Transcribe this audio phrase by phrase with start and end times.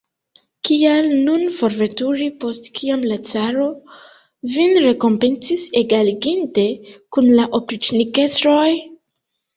[0.67, 3.67] Kial nun forveturi, post kiam la caro
[4.55, 6.67] vin rekompencis, egaliginte
[7.17, 8.69] kun la opriĉnikestroj?